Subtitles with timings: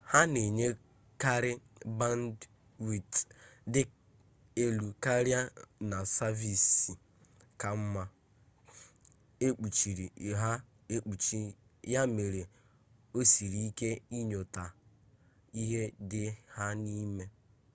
[0.09, 1.51] ha na-enyekarị
[1.97, 3.19] bandwidth
[3.73, 3.81] dị
[4.63, 5.41] elu karịa
[5.89, 6.91] na saviisi
[7.61, 8.03] ka mma
[9.47, 10.05] ekpuchiri
[10.41, 10.51] ha
[10.95, 11.39] ekpuchi
[11.93, 12.41] ya mere
[13.17, 14.63] o siri ike inyota
[15.61, 16.23] ihe dị
[16.55, 17.25] ha n'ime